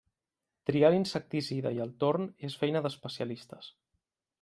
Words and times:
Triar 0.69 0.89
l'insecticida 0.95 1.75
i 1.77 1.85
el 1.87 1.95
torn 2.05 2.27
és 2.51 2.59
feina 2.63 2.87
d'especialistes. 2.87 3.75